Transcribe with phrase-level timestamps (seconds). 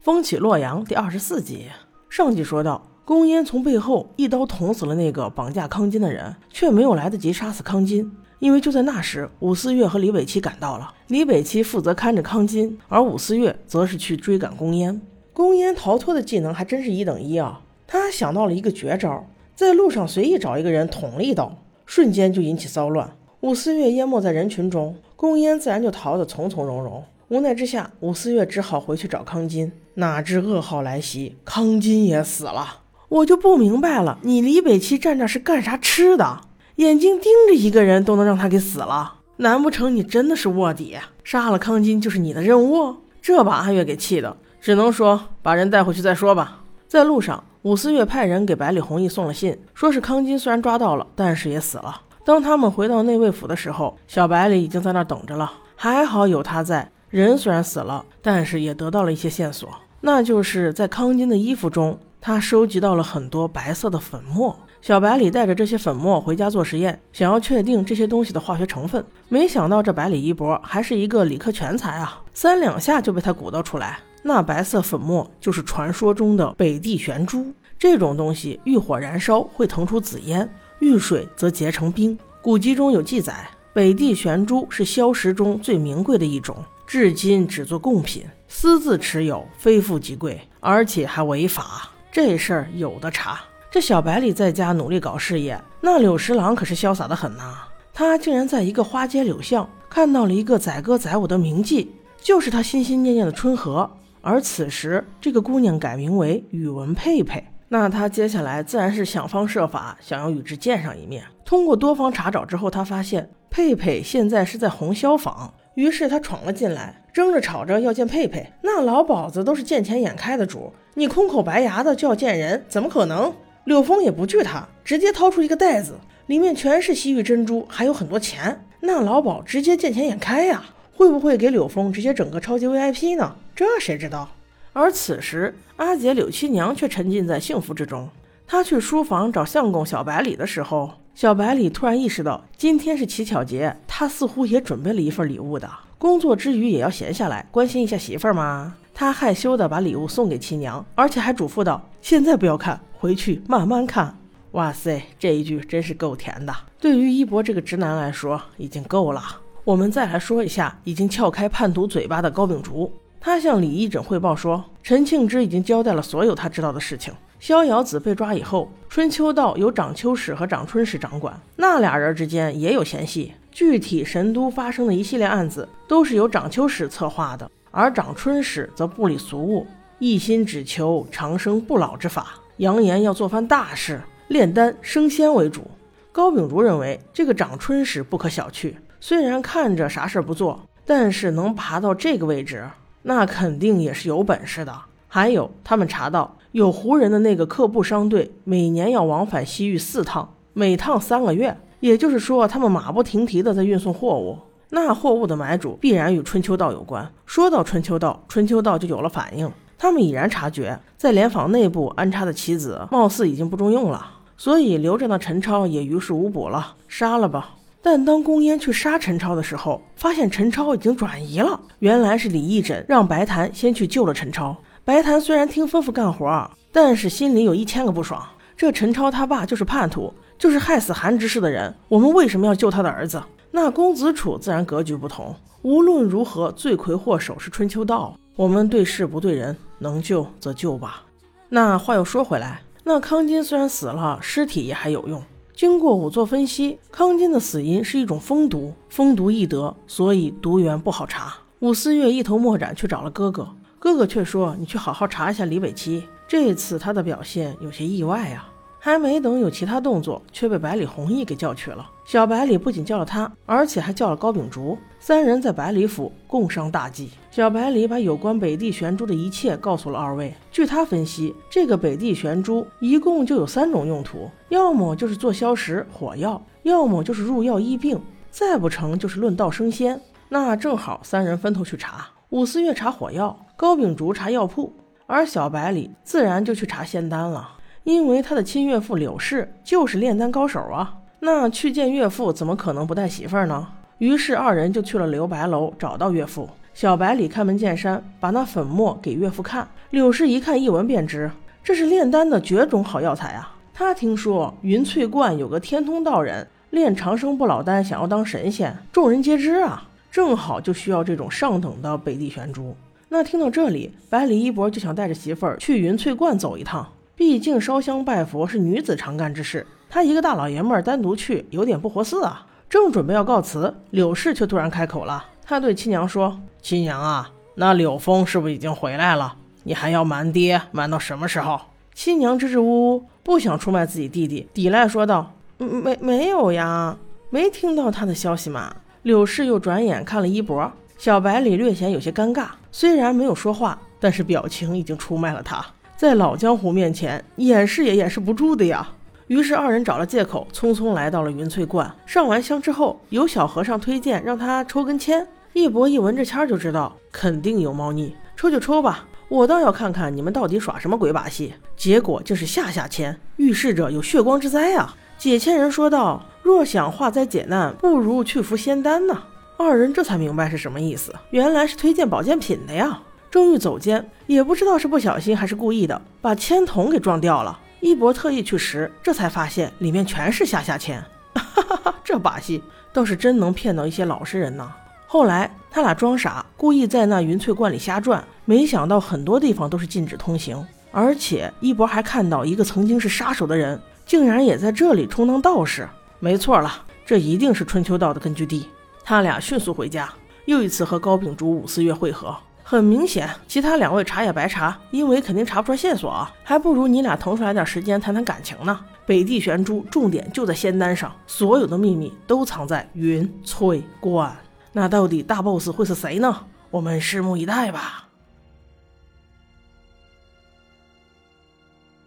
[0.00, 1.66] 风起洛阳第二十四集，
[2.08, 8.08] 上集说到，公烟从背后一刀捅死了那个绑架康金的人，却没有来得及杀死康金，
[8.38, 10.94] 因为就在那时，武思月和李北七赶到了。
[11.08, 15.00] 李北七负责看着康金，而武思月则是去追赶公烟。
[15.32, 17.60] 公烟逃脱的技能还真是一等一啊！
[17.84, 19.26] 他想到了一个绝招，
[19.56, 21.52] 在路上随意找一个人捅了一刀，
[21.86, 23.10] 瞬间就引起骚乱。
[23.40, 27.02] 武思月淹没在人群中，公烟自然就逃得从从容容。
[27.30, 29.70] 无奈之下，武思月只好回去找康金。
[29.94, 32.78] 哪知噩耗来袭，康金也死了。
[33.10, 36.40] 我就不明白了，你李北七站这是干啥吃的？
[36.76, 39.16] 眼睛盯着一个人都能让他给死了？
[39.36, 40.96] 难不成你真的是卧底？
[41.22, 42.96] 杀了康金就是你的任务？
[43.20, 46.64] 这把阿月给气的，只能说把人带回去再说吧。
[46.86, 52.00] 在路上，武思月派人给百里弘毅送了信，说是康金虽然抓到了，但是也死了。
[52.24, 55.52] 当他们回到内卫府的时候，小百里已经在那等着了。
[55.76, 56.90] 还好有他在。
[57.10, 59.68] 人虽然死了，但是也得到了一些线索，
[60.02, 64.54] 那就是在康金的衣服中，他收集到了很多白色的粉末。
[64.80, 69.04] 小白里带着这些粉末回家做实验，想要确定这些东西的化学成分。
[69.28, 73.98] 没想到这百里一博还是一个理科全才啊，三两下就被他鼓捣出来。
[74.22, 80.48] 那白色粉末就是传说中的北地玄珠，这种东西遇火燃烧会腾出紫烟，
[80.80, 82.16] 遇水则结成冰。
[82.42, 86.56] 古籍中有记载，北地玄珠是硝石中最名贵的一种。
[86.88, 91.90] 至今只做贡品，私自持有，非富即贵，而且还违法。
[92.10, 93.40] 这事儿有的查。
[93.70, 97.58] 这小白里在家努力搞事业，那柳十郎可是潇洒的很呐。
[97.92, 101.88] 他竟然在一个花街柳巷看到了一个载歌载舞的名妓，
[102.22, 103.90] 就是他心心念念的春和。
[104.22, 107.46] 而此时，这个姑娘改名为宇文佩佩。
[107.68, 111.22] 那他接下来自然是想方设法想要与之见上一面。
[111.44, 115.52] 通过多方查找之后，他发现佩佩现在是在红绡坊。
[115.78, 118.44] 于是他闯了进来，争着吵着要见佩佩。
[118.62, 123.32] 那老鸨子都是见钱眼开的主，你空口白牙的就要见人，怎么可能？
[123.62, 125.94] 柳峰也不惧他，直接掏出一个袋子，
[126.26, 128.60] 里面全是西域珍珠，还有很多钱。
[128.80, 130.64] 那老鸨直接见钱眼开呀，
[130.96, 133.36] 会不会给柳峰直接整个超级 VIP 呢？
[133.54, 134.28] 这谁知道？
[134.72, 138.08] 而此时，阿姐柳七娘却沉浸在幸福之中。
[138.48, 140.90] 她去书房找相公小白里的时候。
[141.18, 145.68] 小白里突然意识到，今天是乞巧节，他似乎也准备了一份礼物的。
[145.98, 148.76] 工作之余也要闲下来关心一下媳妇儿吗？
[148.94, 154.16] 他害羞的把礼物送给七娘，而且还嘱咐道：“现在不要看，回去慢慢看。”
[154.52, 156.54] 哇塞，这一句真是够甜的。
[156.78, 159.20] 对于一博这个直男来说，已经够了。
[159.64, 162.92] 我们再来说一下已经撬开叛徒嘴巴的高秉烛。
[163.20, 167.12] 他向李义诊汇报说，陈庆之已经交代了所有他知道的事情。
[167.40, 173.32] 逍遥子被抓以后，春秋道由长秋使和长春使掌管，那俩人之间也有嫌隙。
[173.52, 179.66] 具体神都发生的一系列案子，都是由长秋使策划的，而长春使则不理俗物，
[179.98, 185.68] 一心只求长生不老之法，扬言要做番大事，炼丹升仙为主。
[186.12, 192.64] 高秉烛认为，这个长春使不可小觑，虽然看着啥事不做，但是能爬到这个位置，
[193.02, 194.76] 那肯定也是有本事的。
[195.08, 196.36] 还有，他们查到。
[196.52, 204.38] 有胡人的那个客布商队，每年要往返西域四趟，每趟三个月，也就是说，他们马不停蹄的在运送货物。
[204.70, 207.10] 那货物的买主必然与春秋道有关。
[207.26, 209.50] 说到春秋道，春秋道就有了反应。
[209.76, 214.04] 他们已然察觉，在联坊内部安插的棋子，貌似已经不中用了，
[214.36, 217.54] 所以留着的陈超也于事无补了，杀了吧。
[217.80, 221.60] 但当公烟去杀陈超的时候，发现陈超已经转移了。
[221.78, 224.56] 原来是李义诊让白檀先去救了陈超。
[224.88, 228.26] 白檀虽然听吩咐干活，但是心里有一千个不爽。
[228.56, 231.74] 这陈超他爸就是叛徒，就是害死韩执事的人。
[231.88, 233.22] 我们为什么要救他的儿子？
[233.50, 235.36] 那公子楚自然格局不同。
[235.60, 238.18] 无论如何，罪魁祸首是春秋道。
[238.34, 241.02] 我们对事不对人，能救则救吧。
[241.50, 245.22] 那话又说回来，那康金虽然死了，尸体也还有用。
[245.54, 251.34] 经过仵作分析，康金的死因是一种蜂毒，蜂毒易得，所以毒源不好查。
[251.58, 253.46] 武思月一头墨斩去找了哥哥。
[253.78, 258.48] 哥哥却说：“你去好好查一下李北七。”这次他的表现有些意外啊！
[258.80, 261.90] 还没等有其他动作，却被百里弘毅给叫去了。
[262.04, 264.78] 小百里不仅叫了他，而且还叫了高秉烛。
[265.00, 267.10] 三人在百里府共商大计。
[267.30, 270.32] 小百里把有关北地玄珠的一切告诉了二位。
[270.52, 278.00] 据他分析，这个北地玄珠一共就有三种用途：要么就是做消食火药，要么就是入药医病，
[278.30, 280.00] 再不成就是论道升仙。
[280.28, 282.06] 那正好，三人分头去查。
[282.30, 283.46] 武思月查火药。
[283.56, 284.72] 高秉烛查药铺，
[285.06, 290.94] 而小百里自然就去查仙丹了，因为他的亲岳父柳氏就是炼丹高手啊。
[291.20, 293.66] 那去见岳父，怎么可能不带媳妇儿呢？
[293.96, 296.48] 于是二人就去了留白楼，找到岳父。
[296.74, 299.66] 小百里开门见山，把那粉末给岳父看。
[299.90, 301.30] 柳氏一看，一闻便知，
[301.64, 303.56] 这是炼丹的绝种好药材啊！
[303.74, 309.88] 他听说云翠观有个天通道人炼长生不老丹，想要当神仙，众人皆知啊。
[310.10, 312.74] 正好就需要这种上等的北地玄珠。
[313.08, 316.86] 那听到这里，百里一博就想带着媳妇儿去云翠观走一趟。
[317.16, 322.46] 毕竟烧香拜佛是女子常干之事，他一个大老爷们儿单独去有点不合适啊。
[322.68, 325.24] 正准备要告辞，柳氏却突然开口了。
[325.44, 329.34] 他对七娘说：“七娘啊，那柳峰是不是已经回来了？
[329.64, 331.58] 你还要瞒爹瞒到什么时候？”
[331.94, 336.96] 七娘支支吾吾，不想出卖自己弟弟，抵赖说道：“没没有呀，
[337.30, 345.64] 没听到他的消息嘛。”柳氏又转眼看了一博，小白里略显有些尴尬，虽然没有说话，但是表情已经出卖了他。
[345.96, 348.88] 在老江湖面前，掩饰也掩饰不住的呀。
[349.28, 351.92] 于是二人找了借口，匆匆来到了云翠观。
[352.06, 355.26] 上完香之后，有小和尚推荐让他抽根签。
[355.52, 361.52] 一博一闻这签就知道肯定有猫腻，抽就抽吧，我倒要看看你们到底耍什么鬼把戏。
[361.76, 364.96] 结果竟是下下签，预示着有血光之灾啊！
[365.18, 369.20] 解签人说道：“若想化灾解难，不如去服仙丹呢。”
[369.58, 373.00] 二人这才明白是什么意思，原来是推荐保健品的呀。
[373.28, 377.58] 正欲走间，也不知道是不小心还是故意的，把签筒给撞掉了。
[377.80, 381.04] 一博特意去拾，这才发现里面全是下下签。
[381.34, 382.62] 哈哈哈，这把戏
[382.92, 384.72] 倒是真能骗到一些老实人呢。
[385.08, 395.86] 后来他俩装傻，故意在那云翠观里瞎转，没想到很多地方都是禁止通行，而且一博还看到一个曾经是杀手的人，竟然也在这里充当道士。
[396.18, 398.66] 没错了，这一定是春秋道的根据地。
[399.04, 400.12] 他俩迅速回家，
[400.46, 402.34] 又一次和高秉烛、武四月会合。
[402.64, 408.80] 很明显，其他两位查也白查，因为肯定查不出线索啊，还不如你俩腾出来点时间谈谈感情呢。
[409.06, 414.34] 北地玄珠重点就在仙丹上，所有的秘密都藏在云翠观。
[414.72, 416.34] 那到底大 boss 会是谁呢？
[416.70, 418.07] 我们拭目以待吧。